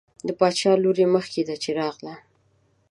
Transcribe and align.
د 0.27 0.29
باچا 0.39 0.71
لور 0.83 0.97
یې 1.01 1.07
مخکې 1.15 1.41
ده 1.47 1.55
چې 1.63 1.69
راغله. 1.79 2.13